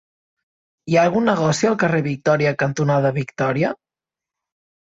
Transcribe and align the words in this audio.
Hi 0.91 0.97
ha 0.97 1.03
algun 1.09 1.29
negoci 1.31 1.69
al 1.71 1.77
carrer 1.85 2.01
Victòria 2.09 2.55
cantonada 2.65 3.15
Victòria? 3.21 3.73